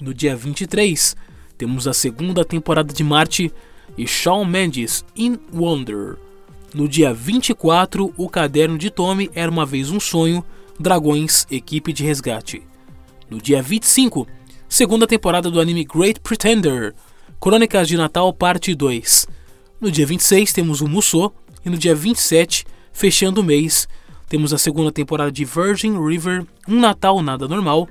No 0.00 0.12
dia 0.12 0.36
23, 0.36 1.16
temos 1.56 1.86
a 1.86 1.92
segunda 1.92 2.44
temporada 2.44 2.92
de 2.92 3.02
Marte 3.02 3.52
e 3.96 4.06
Shawn 4.06 4.44
Mendes 4.44 5.04
in 5.16 5.38
Wonder. 5.52 6.16
No 6.74 6.88
dia 6.88 7.14
24, 7.14 8.12
o 8.16 8.28
caderno 8.28 8.76
de 8.76 8.90
Tommy 8.90 9.30
era 9.34 9.50
uma 9.50 9.64
vez 9.64 9.90
um 9.90 10.00
sonho, 10.00 10.44
Dragões, 10.78 11.46
equipe 11.50 11.92
de 11.92 12.02
resgate. 12.02 12.62
No 13.30 13.40
dia 13.40 13.62
25, 13.62 14.26
segunda 14.68 15.06
temporada 15.06 15.48
do 15.48 15.60
anime 15.60 15.84
Great 15.84 16.20
Pretender, 16.20 16.94
Crônicas 17.44 17.86
de 17.86 17.98
Natal 17.98 18.32
Parte 18.32 18.74
2. 18.74 19.26
No 19.78 19.90
dia 19.90 20.06
26 20.06 20.50
temos 20.50 20.80
o 20.80 20.88
Musou 20.88 21.30
e 21.62 21.68
no 21.68 21.76
dia 21.76 21.94
27 21.94 22.64
Fechando 22.90 23.42
o 23.42 23.44
mês, 23.44 23.86
temos 24.30 24.54
a 24.54 24.56
segunda 24.56 24.90
temporada 24.90 25.30
de 25.30 25.44
Virgin 25.44 26.02
River, 26.02 26.46
Um 26.66 26.80
Natal 26.80 27.20
Nada 27.20 27.46
Normal, 27.46 27.86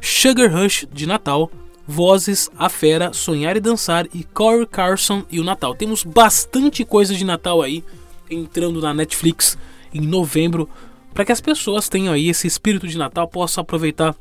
Sugar 0.00 0.50
Rush 0.50 0.86
de 0.90 1.06
Natal, 1.06 1.50
Vozes, 1.86 2.50
A 2.56 2.70
Fera, 2.70 3.12
Sonhar 3.12 3.58
e 3.58 3.60
Dançar 3.60 4.06
e 4.14 4.24
Corey 4.24 4.66
Carson 4.66 5.22
e 5.30 5.38
o 5.38 5.44
Natal. 5.44 5.74
Temos 5.74 6.02
bastante 6.02 6.82
coisa 6.82 7.14
de 7.14 7.26
Natal 7.26 7.60
aí 7.60 7.84
entrando 8.30 8.80
na 8.80 8.94
Netflix 8.94 9.58
em 9.92 10.00
novembro 10.00 10.66
para 11.12 11.26
que 11.26 11.32
as 11.32 11.42
pessoas 11.42 11.90
tenham 11.90 12.14
aí 12.14 12.30
esse 12.30 12.46
espírito 12.46 12.88
de 12.88 12.96
Natal, 12.96 13.28
possam 13.28 13.60
aproveitar 13.60 14.16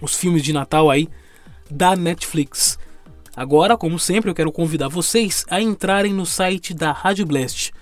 os 0.00 0.16
filmes 0.16 0.42
de 0.42 0.52
Natal 0.52 0.90
aí 0.90 1.08
da 1.70 1.94
Netflix. 1.94 2.80
Agora, 3.34 3.76
como 3.76 3.98
sempre, 3.98 4.30
eu 4.30 4.34
quero 4.34 4.52
convidar 4.52 4.88
vocês 4.88 5.44
a 5.48 5.60
entrarem 5.60 6.12
no 6.12 6.26
site 6.26 6.74
da 6.74 6.92
Rádio 6.92 7.26
Blast 7.26 7.72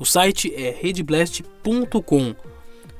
o 0.00 0.06
site 0.06 0.50
é 0.56 0.74
redblast.com. 0.80 2.34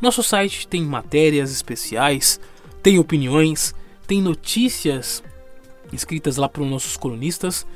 Nosso 0.02 0.22
site 0.22 0.68
tem 0.68 0.82
matérias 0.82 1.50
especiais, 1.50 2.38
tem 2.82 2.98
opiniões, 2.98 3.74
tem 4.06 4.20
notícias 4.20 5.22
escritas 5.90 6.36
lá 6.36 6.46
por 6.46 6.62
nossos 6.66 6.98
colunistas 6.98 7.66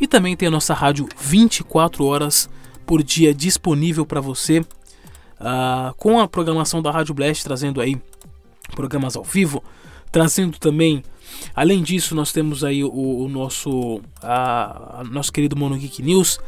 e 0.00 0.06
também 0.06 0.34
tem 0.34 0.48
a 0.48 0.50
nossa 0.50 0.72
rádio 0.72 1.06
24 1.18 2.06
horas 2.06 2.48
por 2.86 3.02
dia 3.02 3.34
disponível 3.34 4.06
para 4.06 4.22
você, 4.22 4.60
uh, 4.60 5.94
com 5.98 6.18
a 6.18 6.26
programação 6.26 6.80
da 6.80 6.90
Rádio 6.90 7.14
Blast 7.14 7.44
trazendo 7.44 7.82
aí 7.82 8.00
programas 8.70 9.16
ao 9.16 9.24
vivo, 9.24 9.62
trazendo 10.10 10.58
também, 10.58 11.02
além 11.54 11.82
disso, 11.82 12.14
nós 12.14 12.32
temos 12.32 12.64
aí 12.64 12.82
o, 12.82 12.90
o 12.90 13.28
nosso, 13.28 13.96
uh, 13.98 15.04
nosso 15.10 15.32
querido 15.32 15.56
Mono 15.56 15.76
Geek 15.76 16.02
News 16.02 16.38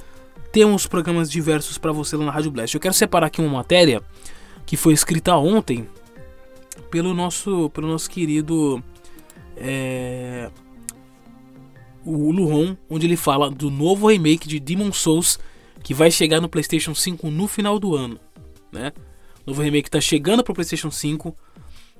temos 0.53 0.87
programas 0.87 1.31
diversos 1.31 1.79
para 1.79 1.91
você 1.93 2.15
lá 2.15 2.27
na 2.27 2.31
Rádio 2.31 2.51
Blast. 2.51 2.75
Eu 2.75 2.81
quero 2.81 2.93
separar 2.93 3.29
aqui 3.29 3.41
uma 3.41 3.49
matéria 3.49 4.03
que 4.67 4.77
foi 4.77 4.93
escrita 4.93 5.35
ontem 5.35 5.89
pelo 6.91 7.15
nosso, 7.15 7.71
pelo 7.71 7.89
nosso 7.89 8.09
querido 8.11 8.85
é, 9.57 10.51
o 12.05 12.31
Luron, 12.31 12.77
onde 12.89 13.07
ele 13.07 13.17
fala 13.17 13.51
do 13.51 13.71
novo 13.71 14.09
remake 14.09 14.47
de 14.47 14.61
Demon 14.61 14.93
Souls 14.93 15.39
que 15.83 15.95
vai 15.95 16.11
chegar 16.11 16.41
no 16.41 16.51
PlayStation 16.51 16.95
5 16.95 17.31
no 17.31 17.49
final 17.49 17.79
do 17.79 17.97
ano, 17.97 18.21
né? 18.71 18.93
O 19.45 19.51
novo 19.51 19.63
remake 19.63 19.89
está 19.89 20.01
chegando 20.01 20.45
para 20.45 20.53
o 20.53 20.55
PlayStation 20.55 20.91
5, 20.91 21.35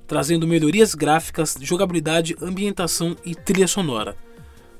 trazendo 0.07 0.47
melhorias 0.47 0.95
gráficas, 0.95 1.57
jogabilidade, 1.61 2.35
ambientação 2.41 3.15
e 3.25 3.33
trilha 3.35 3.67
sonora. 3.67 4.15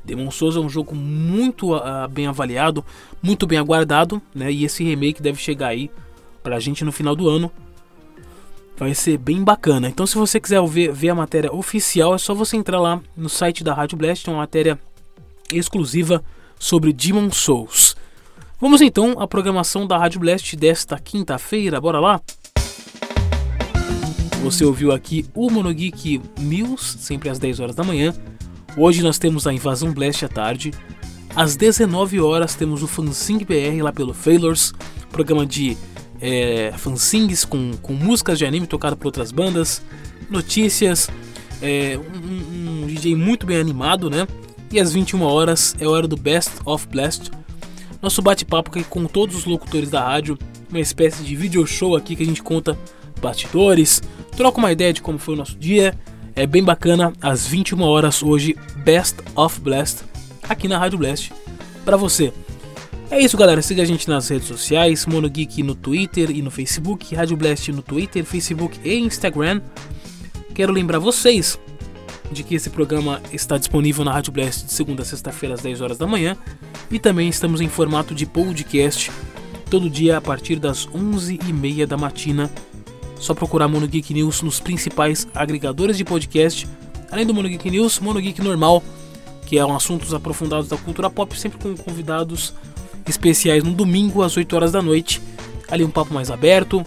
Demon 0.03 0.29
Souls 0.31 0.55
é 0.55 0.59
um 0.59 0.69
jogo 0.69 0.93
muito 0.93 1.75
uh, 1.75 2.07
bem 2.09 2.27
avaliado, 2.27 2.83
muito 3.21 3.47
bem 3.47 3.57
aguardado, 3.57 4.21
né? 4.35 4.51
E 4.51 4.65
esse 4.65 4.83
remake 4.83 5.21
deve 5.21 5.39
chegar 5.39 5.69
aí 5.69 5.89
pra 6.41 6.59
gente 6.59 6.83
no 6.83 6.91
final 6.91 7.15
do 7.15 7.29
ano. 7.29 7.51
Vai 8.77 8.93
ser 8.93 9.17
bem 9.17 9.43
bacana. 9.43 9.87
Então, 9.87 10.05
se 10.05 10.15
você 10.15 10.39
quiser 10.39 10.61
ver, 10.67 10.91
ver 10.91 11.09
a 11.09 11.15
matéria 11.15 11.53
oficial, 11.53 12.13
é 12.13 12.17
só 12.17 12.33
você 12.33 12.57
entrar 12.57 12.81
lá 12.81 13.01
no 13.15 13.29
site 13.29 13.63
da 13.63 13.73
Rádio 13.73 13.97
Blast, 13.97 14.25
tem 14.25 14.33
uma 14.33 14.41
matéria 14.41 14.77
exclusiva 15.53 16.23
sobre 16.59 16.91
Demon 16.91 17.31
Souls. 17.31 17.95
Vamos 18.59 18.81
então 18.81 19.19
à 19.19 19.27
programação 19.27 19.85
da 19.85 19.97
Rádio 19.97 20.19
Blast 20.19 20.55
desta 20.55 20.99
quinta-feira, 20.99 21.79
bora 21.79 21.99
lá? 21.99 22.21
Você 24.43 24.65
ouviu 24.65 24.91
aqui 24.91 25.25
o 25.33 25.49
Monogeek 25.49 26.21
News, 26.37 26.97
sempre 26.99 27.29
às 27.29 27.39
10 27.39 27.61
horas 27.61 27.75
da 27.77 27.81
manhã. 27.81 28.13
Hoje 28.75 29.01
nós 29.01 29.17
temos 29.17 29.47
a 29.47 29.53
Invasão 29.53 29.93
Blast 29.93 30.25
à 30.25 30.27
tarde. 30.27 30.73
Às 31.33 31.55
19 31.55 32.19
horas 32.19 32.53
temos 32.53 32.83
o 32.83 32.87
Fansing 32.87 33.37
BR 33.37 33.81
lá 33.81 33.93
pelo 33.93 34.13
Failures, 34.13 34.73
programa 35.09 35.45
de 35.45 35.77
é, 36.19 36.73
fansings 36.77 37.45
com, 37.45 37.71
com 37.81 37.93
músicas 37.93 38.37
de 38.37 38.45
anime 38.45 38.67
tocado 38.67 38.97
por 38.97 39.05
outras 39.05 39.31
bandas, 39.31 39.81
notícias, 40.29 41.09
é, 41.61 41.97
um, 41.97 42.83
um, 42.83 42.87
DJ 42.87 43.15
muito 43.15 43.45
bem 43.45 43.61
animado, 43.61 44.09
né? 44.09 44.27
E 44.69 44.77
às 44.77 44.91
21 44.91 45.21
horas 45.21 45.73
é 45.79 45.87
hora 45.87 46.05
do 46.05 46.17
Best 46.17 46.51
of 46.65 46.85
Blast, 46.89 47.31
nosso 48.01 48.21
bate-papo 48.21 48.71
com 48.89 49.05
todos 49.05 49.37
os 49.37 49.45
locutores 49.45 49.89
da 49.89 50.03
rádio, 50.03 50.37
uma 50.69 50.81
espécie 50.81 51.23
de 51.23 51.33
video 51.33 51.65
show 51.65 51.95
aqui 51.95 52.13
que 52.13 52.23
a 52.23 52.25
gente 52.25 52.43
conta 52.43 52.77
bastidores, 53.21 54.01
troca 54.35 54.57
uma 54.57 54.71
ideia 54.71 54.93
de 54.93 55.01
como 55.01 55.17
foi 55.17 55.33
o 55.33 55.37
nosso 55.37 55.57
dia 55.57 55.97
é 56.35 56.47
bem 56.47 56.63
bacana, 56.63 57.13
às 57.21 57.45
21 57.45 57.81
horas 57.83 58.23
hoje, 58.23 58.55
Best 58.77 59.17
of 59.35 59.59
Blast, 59.59 60.01
aqui 60.49 60.67
na 60.67 60.79
Rádio 60.79 60.97
Blast, 60.97 61.31
para 61.85 61.95
você. 61.95 62.33
É 63.11 63.19
isso, 63.19 63.37
galera. 63.37 63.61
Siga 63.61 63.83
a 63.83 63.85
gente 63.85 64.09
nas 64.09 64.29
redes 64.29 64.47
sociais: 64.47 65.05
Monogeek 65.05 65.61
no 65.61 65.75
Twitter 65.75 66.31
e 66.31 66.41
no 66.41 66.49
Facebook, 66.49 67.13
Rádio 67.13 67.37
Blast 67.37 67.71
no 67.71 67.83
Twitter, 67.83 68.25
Facebook 68.25 68.79
e 68.83 68.95
Instagram. 68.97 69.61
Quero 70.55 70.73
lembrar 70.73 70.97
vocês 70.97 71.59
de 72.31 72.43
que 72.43 72.55
esse 72.55 72.71
programa 72.71 73.21
está 73.31 73.57
disponível 73.57 74.03
na 74.03 74.11
Rádio 74.11 74.33
Blast 74.33 74.65
de 74.65 74.73
segunda 74.73 75.03
a 75.03 75.05
sexta-feira 75.05 75.53
às 75.53 75.61
10 75.61 75.81
horas 75.81 75.97
da 75.99 76.07
manhã 76.07 76.35
e 76.89 76.97
também 76.97 77.29
estamos 77.29 77.61
em 77.61 77.69
formato 77.69 78.15
de 78.15 78.25
podcast 78.25 79.11
todo 79.69 79.89
dia 79.89 80.17
a 80.17 80.21
partir 80.21 80.55
das 80.55 80.87
11h30 80.87 81.85
da 81.85 81.97
matina. 81.97 82.49
Só 83.23 83.33
procurar 83.33 83.69
Mono 83.69 83.87
Geek 83.87 84.13
News 84.13 84.41
nos 84.41 84.59
principais 84.59 85.25
agregadores 85.33 85.97
de 85.97 86.03
podcast, 86.03 86.67
além 87.09 87.25
do 87.25 87.33
Mono 87.33 87.47
Geek 87.47 87.71
News, 87.71 87.97
Mono 88.01 88.19
Geek 88.19 88.41
Normal, 88.41 88.83
que 89.45 89.57
é 89.57 89.65
um 89.65 89.73
assuntos 89.73 90.13
aprofundados 90.13 90.67
da 90.67 90.75
cultura 90.75 91.09
pop, 91.09 91.39
sempre 91.39 91.57
com 91.57 91.73
convidados 91.81 92.53
especiais 93.07 93.63
no 93.63 93.71
domingo 93.71 94.23
às 94.23 94.35
8 94.35 94.53
horas 94.53 94.73
da 94.73 94.81
noite. 94.81 95.21
Ali 95.71 95.85
um 95.85 95.89
papo 95.89 96.13
mais 96.13 96.29
aberto. 96.29 96.83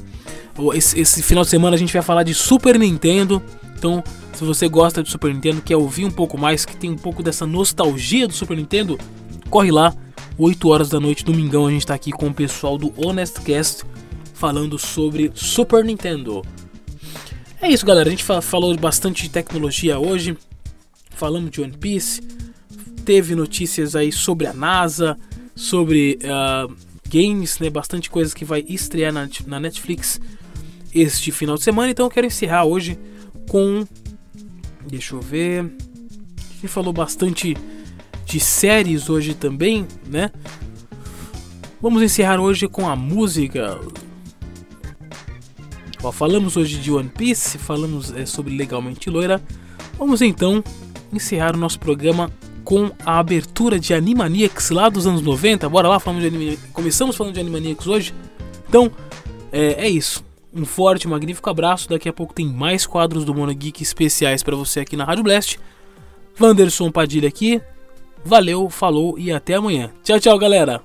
Esse, 0.74 1.00
esse 1.00 1.22
final 1.22 1.42
de 1.42 1.48
semana 1.48 1.74
a 1.74 1.78
gente 1.78 1.90
vai 1.90 2.02
falar 2.02 2.22
de 2.22 2.34
Super 2.34 2.78
Nintendo. 2.78 3.42
Então, 3.74 4.04
se 4.34 4.44
você 4.44 4.68
gosta 4.68 5.02
de 5.02 5.10
Super 5.10 5.32
Nintendo, 5.32 5.62
quer 5.62 5.76
ouvir 5.76 6.04
um 6.04 6.10
pouco 6.10 6.36
mais, 6.36 6.66
que 6.66 6.76
tem 6.76 6.90
um 6.90 6.98
pouco 6.98 7.22
dessa 7.22 7.46
nostalgia 7.46 8.28
do 8.28 8.34
Super 8.34 8.58
Nintendo, 8.58 8.98
corre 9.48 9.70
lá, 9.70 9.94
8 10.36 10.68
horas 10.68 10.90
da 10.90 11.00
noite, 11.00 11.24
domingão, 11.24 11.66
a 11.66 11.70
gente 11.70 11.80
está 11.80 11.94
aqui 11.94 12.12
com 12.12 12.26
o 12.26 12.34
pessoal 12.34 12.76
do 12.76 12.92
Honest 12.94 13.40
Cast 13.40 13.86
falando 14.36 14.78
sobre 14.78 15.32
Super 15.34 15.82
Nintendo. 15.82 16.42
É 17.60 17.70
isso, 17.70 17.86
galera. 17.86 18.08
A 18.08 18.10
gente 18.10 18.24
falou 18.42 18.76
bastante 18.76 19.22
de 19.22 19.30
tecnologia 19.30 19.98
hoje. 19.98 20.36
Falamos 21.10 21.50
de 21.50 21.62
One 21.62 21.72
Piece. 21.72 22.20
Teve 23.04 23.34
notícias 23.34 23.96
aí 23.96 24.12
sobre 24.12 24.46
a 24.46 24.52
NASA, 24.52 25.16
sobre 25.54 26.18
uh, 26.22 26.72
games, 27.08 27.58
né? 27.58 27.70
Bastante 27.70 28.10
coisas 28.10 28.34
que 28.34 28.44
vai 28.44 28.62
estrear 28.68 29.10
na, 29.10 29.26
na 29.46 29.58
Netflix 29.58 30.20
este 30.94 31.32
final 31.32 31.56
de 31.56 31.62
semana. 31.62 31.90
Então 31.90 32.04
eu 32.04 32.10
quero 32.10 32.26
encerrar 32.26 32.64
hoje 32.64 32.98
com. 33.48 33.86
Deixa 34.86 35.14
eu 35.14 35.20
ver. 35.20 35.60
A 35.60 36.54
gente 36.56 36.68
falou 36.68 36.92
bastante 36.92 37.56
de 38.26 38.38
séries 38.38 39.08
hoje 39.08 39.32
também, 39.32 39.86
né? 40.06 40.30
Vamos 41.80 42.02
encerrar 42.02 42.38
hoje 42.38 42.68
com 42.68 42.86
a 42.86 42.94
música. 42.94 43.80
Falamos 46.12 46.56
hoje 46.56 46.78
de 46.78 46.92
One 46.92 47.08
Piece, 47.08 47.58
falamos 47.58 48.12
é, 48.14 48.24
sobre 48.24 48.56
Legalmente 48.56 49.10
Loira. 49.10 49.42
Vamos 49.98 50.22
então 50.22 50.62
encerrar 51.12 51.54
o 51.54 51.58
nosso 51.58 51.78
programa 51.78 52.30
com 52.64 52.90
a 53.04 53.18
abertura 53.18 53.78
de 53.78 53.94
Animaniacs 53.94 54.70
lá 54.70 54.88
dos 54.88 55.06
anos 55.06 55.22
90. 55.22 55.68
Bora 55.68 55.88
lá, 55.88 56.00
falamos 56.00 56.22
de 56.22 56.28
Animaniacs. 56.28 56.64
começamos 56.72 57.16
falando 57.16 57.34
de 57.34 57.40
Animaniacs 57.40 57.86
hoje. 57.86 58.14
Então, 58.68 58.90
é, 59.52 59.86
é 59.86 59.88
isso. 59.88 60.24
Um 60.52 60.64
forte, 60.64 61.06
magnífico 61.06 61.48
abraço. 61.50 61.88
Daqui 61.88 62.08
a 62.08 62.12
pouco 62.12 62.34
tem 62.34 62.46
mais 62.46 62.86
quadros 62.86 63.24
do 63.24 63.34
Mono 63.34 63.54
Geek 63.54 63.82
especiais 63.82 64.42
para 64.42 64.56
você 64.56 64.80
aqui 64.80 64.96
na 64.96 65.04
Rádio 65.04 65.22
Blast. 65.22 65.58
Wanderson 66.40 66.90
Padilha 66.90 67.28
aqui. 67.28 67.60
Valeu, 68.24 68.68
falou 68.68 69.18
e 69.18 69.30
até 69.30 69.54
amanhã. 69.54 69.90
Tchau, 70.02 70.18
tchau, 70.18 70.38
galera. 70.38 70.82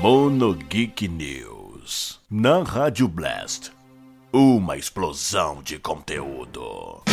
Mono 0.00 0.54
Geek 0.54 1.06
News 1.08 2.20
na 2.30 2.62
Rádio 2.62 3.06
Blast. 3.06 3.70
Uma 4.32 4.78
explosão 4.78 5.62
de 5.62 5.78
conteúdo. 5.78 6.62
O 6.62 7.04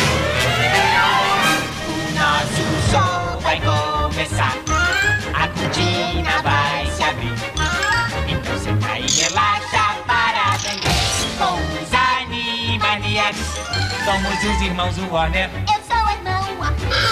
nosso 2.14 2.64
show 2.90 3.40
vai 3.42 3.60
começar. 3.60 4.54
A 5.34 5.48
cortina 5.48 6.40
vai 6.42 6.86
se 6.86 7.02
abrir. 7.02 7.34
Então 8.26 8.58
senta 8.58 8.98
e 8.98 9.06
relaxa 9.20 10.02
para 10.06 10.54
aprender 10.54 10.88
com 11.36 11.60
os 11.82 11.92
Animaniacs. 11.92 13.48
Somos 14.02 14.56
os 14.56 14.62
irmãos 14.62 14.96
Warner. 15.10 15.50
Eu. 15.70 15.77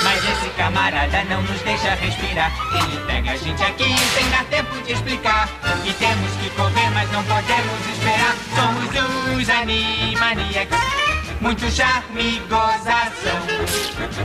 Mas 0.03 0.25
esse 0.25 0.51
camarada 0.51 1.25
não 1.25 1.43
nos 1.43 1.61
deixa 1.63 1.95
respirar. 1.95 2.53
Ele 2.73 2.99
pega 3.07 3.33
a 3.33 3.37
gente 3.37 3.63
aqui 3.63 3.97
sem 4.15 4.31
dar 4.31 4.45
tempo 4.45 4.81
de 4.83 4.93
explicar. 4.93 5.49
E 5.85 5.93
temos 5.93 6.33
que 6.37 6.51
correr, 6.51 6.91
mas 6.91 7.11
não 7.13 7.23
podemos 7.25 7.89
esperar. 7.93 8.37
Somos 8.55 9.41
os 9.41 9.49
Animaniacs. 9.49 10.79
Muito 11.41 11.71
charme 11.71 12.37
e 12.37 12.39
gozação. 12.49 13.41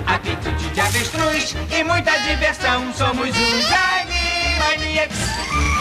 Apetite 0.08 0.70
de 0.70 0.80
avestruz 0.80 1.56
e 1.70 1.84
muita 1.84 2.18
diversão. 2.20 2.94
Somos 2.94 3.30
os 3.30 3.72
Animaniacs. 4.00 5.81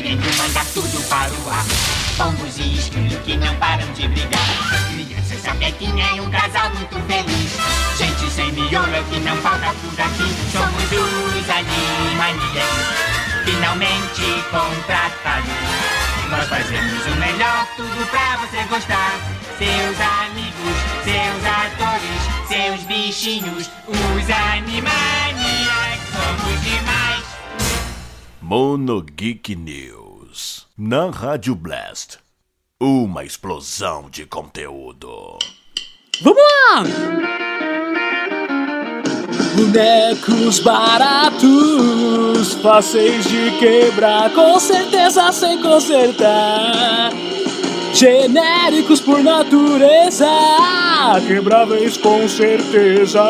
Querendo 0.00 0.36
mandar 0.36 0.64
tudo 0.66 1.08
para 1.08 1.30
o 1.32 1.50
ar. 1.50 1.66
Pombos 2.16 2.56
e 2.58 2.74
esquilos 2.74 3.18
que 3.24 3.36
não 3.36 3.54
param 3.56 3.92
de 3.94 4.06
brigar. 4.06 4.40
Crianças 4.92 5.42
sapequinha 5.42 6.06
e 6.14 6.20
um 6.20 6.30
casal 6.30 6.70
muito 6.70 6.94
feliz. 7.06 7.50
Gente 7.98 8.30
sem 8.30 8.52
miolo 8.52 8.94
é 8.94 9.02
que 9.10 9.18
não 9.20 9.36
falta 9.38 9.74
por 9.74 10.00
aqui. 10.00 10.34
Somos 10.52 10.84
os 10.92 11.50
Animaniacs. 11.50 12.68
Finalmente 13.44 14.22
contratados. 14.50 15.48
Nós 16.30 16.48
fazemos 16.48 17.06
o 17.06 17.16
melhor, 17.16 17.66
tudo 17.76 18.10
pra 18.10 18.36
você 18.36 18.62
gostar. 18.68 19.18
Seus 19.58 20.00
amigos, 20.00 20.78
seus 21.02 21.44
atores, 21.44 22.22
seus 22.46 22.82
bichinhos, 22.84 23.70
os 23.88 24.30
Animaniacs. 24.30 25.67
Somos 28.48 28.56
demais. 28.56 28.78
Mono 28.88 29.02
Geek 29.02 29.54
News 29.54 30.66
na 30.76 31.10
Rádio 31.10 31.54
Blast. 31.54 32.18
Uma 32.80 33.24
explosão 33.24 34.08
de 34.08 34.24
conteúdo. 34.24 35.38
Vamos 36.22 36.42
lá! 36.42 36.84
Bonecos 39.54 40.60
baratos, 40.60 42.54
fáceis 42.62 43.24
de 43.24 43.50
quebrar, 43.58 44.32
com 44.32 44.58
certeza 44.58 45.30
sem 45.32 45.60
consertar. 45.60 47.10
Genéricos 47.92 49.00
por 49.00 49.22
natureza, 49.22 50.26
quebráveis 51.26 51.96
com 51.96 52.28
certeza, 52.28 53.22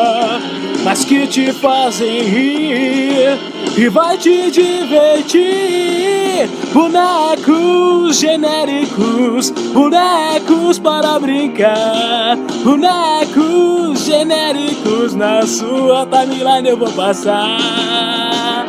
mas 0.89 1.05
que 1.05 1.27
te 1.27 1.53
fazem 1.53 2.23
rir 2.23 3.37
e 3.77 3.87
vai 3.89 4.17
te 4.17 4.49
divertir. 4.49 6.49
Bonecos 6.73 8.17
genéricos, 8.17 9.51
bonecos 9.71 10.79
para 10.79 11.19
brincar, 11.19 12.35
bonecos 12.63 14.03
genéricos 14.03 15.13
na 15.13 15.45
sua 15.45 16.07
timeline 16.07 16.69
eu 16.69 16.77
vou 16.77 16.91
passar. 16.93 18.65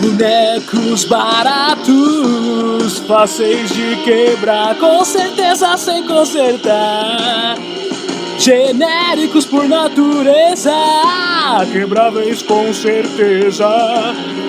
Bonecos 0.00 1.04
baratos, 1.04 2.98
fáceis 3.06 3.70
de 3.70 4.02
quebrar, 4.02 4.74
com 4.80 5.04
certeza 5.04 5.76
sem 5.76 6.04
consertar. 6.08 7.73
Genéricos 8.38 9.46
por 9.46 9.68
natureza, 9.68 10.72
quebráveis 11.72 12.42
com 12.42 12.72
certeza, 12.72 13.68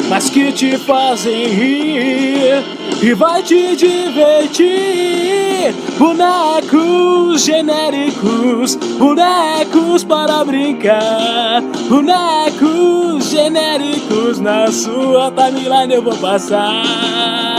mas 0.09 0.29
que 0.29 0.51
te 0.51 0.77
fazem 0.77 1.47
rir 1.47 2.63
e 3.01 3.13
vai 3.13 3.41
te 3.43 3.75
divertir. 3.75 5.73
Bonecos 5.97 7.43
genéricos, 7.43 8.75
bonecos 8.97 10.03
para 10.03 10.43
brincar, 10.43 11.61
bonecos 11.89 13.29
genéricos 13.29 14.39
na 14.39 14.71
sua 14.71 15.31
timeline 15.31 15.93
eu 15.93 16.01
vou 16.01 16.15
passar. 16.17 17.54